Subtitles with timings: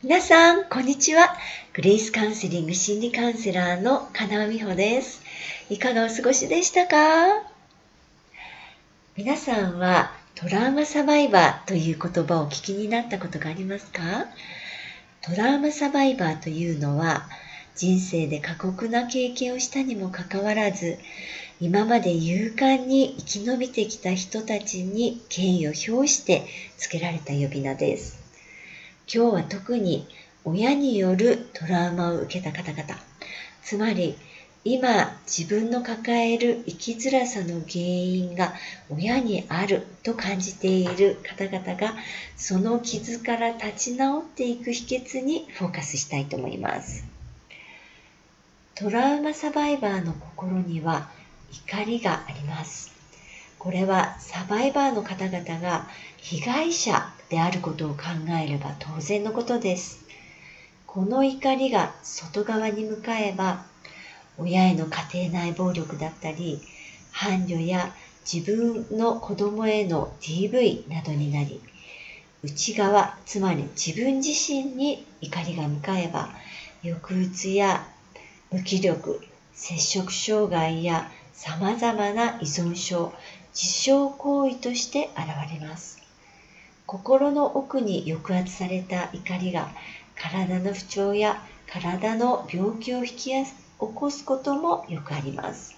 [0.00, 1.36] 皆さん、こんにちは。
[1.72, 5.20] グレイスカウンセリング心理カウンセラーの金尾美穂です。
[5.70, 6.96] いかがお過ごしでしたか？
[9.16, 14.26] 皆さんはトラウマサバイバーという言葉をお聞きになったことがありますか？
[15.20, 17.24] トラウマサバイバーというのは
[17.74, 20.98] 人生で過酷な経験をしたにもかかわらず
[21.60, 26.46] 今まで勇敢に生き延びてきた人たちに敬意を表して
[26.76, 28.27] 付けられた呼び名です。
[29.12, 30.06] 今日は特に
[30.44, 32.94] 親によるトラウマを受けた方々、
[33.62, 34.16] つまり
[34.64, 38.52] 今自分の抱える生きづらさの原因が
[38.90, 41.94] 親にあると感じている方々が
[42.36, 47.06] その傷から立ち直っていく秘訣にフォーカスしたいと思います。
[48.74, 51.08] トラウマサバイバーの心には
[51.66, 52.92] 怒りがあります。
[53.58, 58.02] これはサバイバーの方々が被害者であることを考
[58.42, 60.00] えれば当然のことです。
[60.86, 63.62] この怒りが外側に向かえば
[64.38, 66.60] 親への家庭内暴力だったり
[67.12, 67.92] 伴侶や
[68.30, 71.60] 自分の子供への DV などになり
[72.42, 76.30] 内側つまり自分自身に怒りが向かえば
[76.82, 77.84] 抑うつや
[78.50, 79.20] 無気力
[79.52, 83.12] 摂食障害やさまざまな依存症
[83.54, 85.97] 自傷行為として現れます
[86.88, 89.68] 心の奥に抑圧された怒りが
[90.16, 93.44] 体の不調や体の病気を引き起
[93.78, 95.76] こすこともよくあります。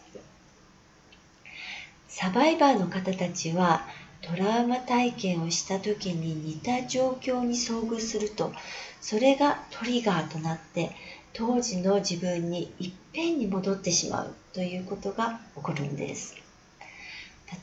[2.06, 3.84] サバイバーの方たちは
[4.22, 8.52] トラウマ体験をした時に似た状況に遭遇すると
[9.00, 10.92] それがトリガーとなって
[11.32, 16.36] 当時の自分にいっぺんに戻ってしまうということが起こるんです。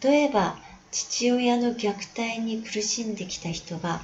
[0.03, 0.57] 例えば
[0.91, 4.01] 父親の虐待に苦しんできた人が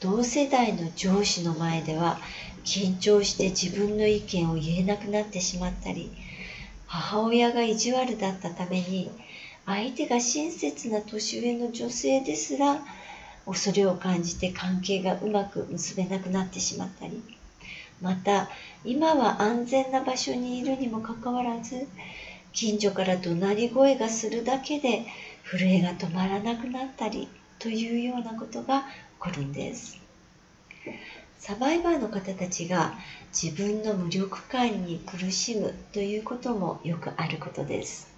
[0.00, 2.18] 同世代の上司の前では
[2.64, 6.10] 緊張して自分の意見を言えなくなってしまったり
[6.86, 9.10] 母親が意地悪だったために
[9.66, 12.80] 相手が親切な年上の女性ですら
[13.44, 17.22] 恐れを感じて関係がうまく結べなくなってしまったり
[18.00, 18.48] また
[18.84, 21.86] 今は安全な場所にいるにもかかわらず
[22.52, 25.04] 近所から怒鳴り声がするだけで
[25.50, 27.26] 震えが止まらなくなったり
[27.58, 28.86] というようなことが起
[29.18, 29.98] こるんです。
[31.38, 32.92] サバイバーの方たちが
[33.32, 38.08] 自分の無力感に苦しむということもよくあることです。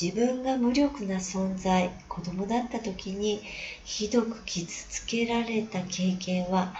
[0.00, 3.40] 自分が無力な存在子供だった時に
[3.84, 6.72] ひどく傷つけられた経験は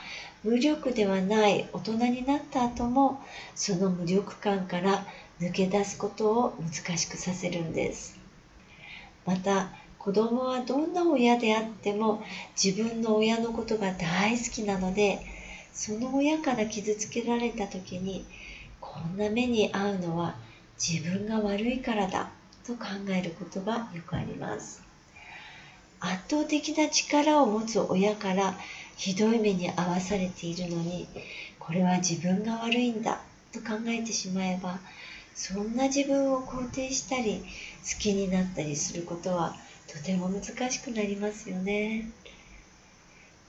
[0.45, 3.19] 無力ではない大人になった後も
[3.55, 5.05] その無力感から
[5.41, 8.26] 抜け出すことを難しくさせるんです。
[9.27, 12.23] また子供はどんな親であっても
[12.63, 15.19] 自分の親のことが大好きなので
[15.73, 18.25] その親から傷つけられた時に
[18.81, 20.37] こんな目に遭うのは
[20.79, 22.31] 自分が悪いからだ
[22.67, 24.81] と考えることがよくあります。
[25.99, 28.55] 圧倒的な力を持つ親から
[28.97, 31.09] ひどい目に遭わされているのに
[31.59, 33.19] これは自分が悪いんだ
[33.53, 34.79] と考えてしまえば
[35.37, 37.45] そんな自分を肯定したり
[37.85, 39.55] 好きになったりすることは
[39.87, 42.09] とても難しくなりますよね。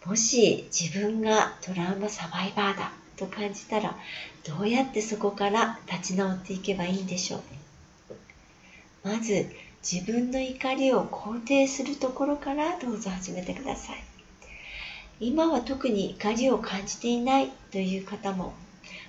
[0.06, 3.98] もし自分がトラウマサバイバーだと感じたら
[4.46, 7.42] どうやってそこから立ち直っていけばいいんでしょう？
[9.04, 9.50] まず
[9.82, 14.04] 自分の怒りを肯定するところからどうぞ始めてください。
[15.20, 18.54] 今は特に怒りを感じていないという方も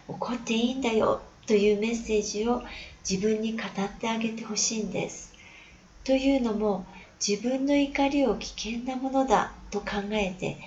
[0.06, 2.62] 怒っていいんだよというメッセージを
[3.08, 5.32] 自分に語ってあげてほしいんです。
[6.04, 6.84] というのも
[7.26, 10.58] 自分の怒りを危険なものだと考えて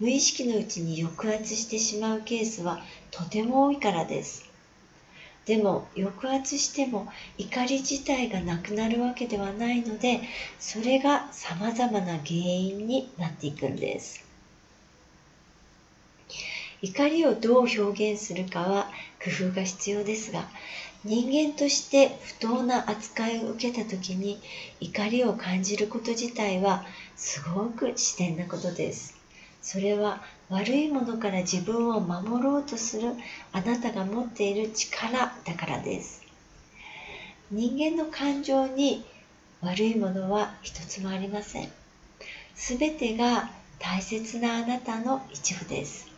[0.00, 2.80] 無意識のうちに抑圧してしまうケースは
[3.12, 4.44] とても多いからです。
[5.46, 7.06] でも抑圧しても
[7.38, 10.20] 怒り自体がなくなるわけではないので
[10.58, 14.33] それが様々な原因になっていくんです。
[16.84, 18.90] 怒りをどう表現するかは
[19.24, 20.50] 工夫が必要ですが
[21.02, 24.38] 人間として不当な扱いを受けた時に
[24.80, 26.84] 怒りを感じること自体は
[27.16, 29.16] すごく自然なことです。
[29.62, 30.20] それは
[30.50, 33.14] 悪いものから自分を守ろうとする
[33.52, 36.22] あなたが持っている力だからです。
[37.50, 39.02] 人間の感情に
[39.62, 41.68] 悪いものは一つもありません。
[42.54, 43.48] すべてが
[43.78, 46.13] 大切なあなたの一部です。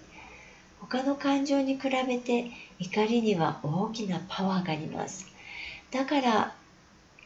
[0.88, 2.46] 他の感情に比べて
[2.78, 5.26] 怒りには大きなパワーがあります。
[5.90, 6.54] だから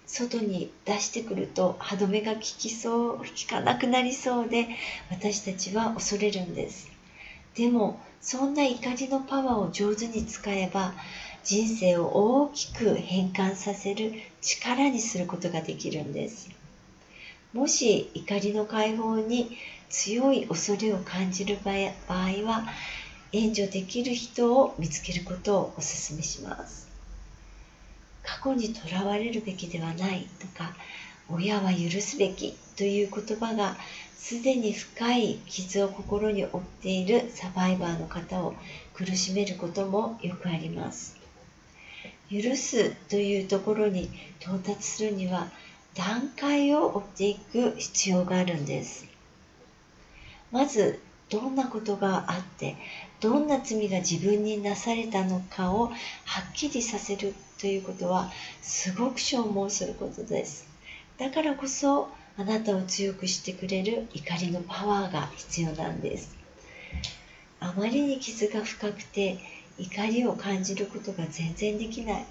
[0.06, 4.68] 外に出してくると歯止めが効きそう効かなくなりそうで
[5.10, 6.90] 私たちは恐れるんです。
[7.54, 10.92] でもそんな怒りのパワーを上手に使えば
[11.44, 12.06] 人生を
[12.42, 14.12] 大きく変換させる
[14.42, 16.48] 力にすることができるんです。
[17.52, 19.50] もし怒りの解放に
[19.88, 21.76] 強い恐れを感じる場合
[22.44, 22.64] は
[23.32, 26.88] 援助できる人を見つけることをお勧めします
[28.22, 30.74] 過去にとらわれるべきではないとか
[31.28, 33.76] 親は許すべきという言葉が
[34.16, 38.54] すでに深い傷を心に負っているサバイバーの方を
[38.94, 41.16] 苦しめることもよくあります。
[42.30, 44.10] 許すというところに
[44.40, 45.48] 到達するには
[45.94, 49.06] 段階を追っていく必要があるんです。
[50.50, 51.00] まず
[51.30, 52.76] どんなことがあって
[53.20, 55.92] どんな罪が自分になされたのかをは
[56.50, 58.30] っきりさせるということは
[58.60, 60.66] すごく消耗することです。
[61.18, 66.34] だからこそあなたを強くしてくれる怒りのパワーが必要なんです。
[67.60, 69.38] あまりに傷が深くて
[69.78, 72.24] 怒りを感じることが全然できない。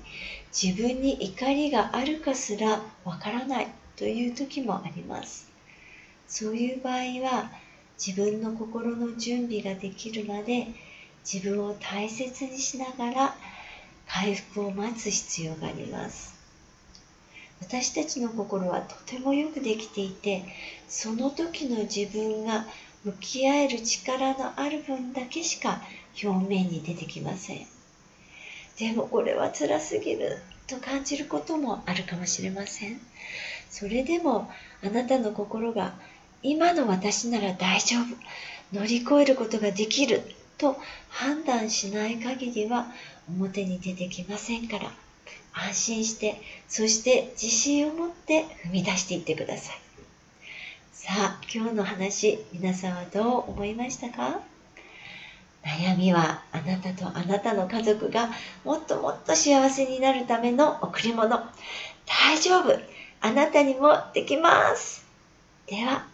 [0.52, 5.48] 自分に怒りがあるかすらわからないという時もあります。
[6.28, 7.52] そういう場合は
[8.04, 10.68] 自分の心の準備ができるまで
[11.32, 13.36] 自分を大切にしながら
[14.08, 16.40] 回復を待つ必要があります。
[17.60, 20.46] 私たちの心はとてもよくできていて
[20.88, 22.66] その時の自分が
[23.04, 25.82] 向き合える力のある分だけしか
[26.24, 27.68] 表面に出てきません。
[28.78, 30.38] でもこれは辛すぎる
[30.68, 33.02] と感じることもあるかもしれません。
[33.70, 34.50] それでも
[34.82, 35.94] あなたの心が
[36.42, 38.06] 今の私なら大丈夫。
[38.74, 40.22] 乗り越えることができる
[40.58, 40.78] と
[41.10, 42.86] 判断しない限りは
[43.28, 44.92] 表に出てきませんから。
[45.52, 49.76] 安心して、そして自信を持って踏み出していってください。
[50.94, 54.40] さあ、今日の話、皆さんはどう思いましたか？
[55.66, 58.30] 悩みはあなたとあなたの家族が
[58.64, 61.42] もっともっと幸せになるための贈り物。
[62.06, 62.80] 大丈夫。
[63.22, 65.06] あなたにもできます。
[65.68, 66.06] では、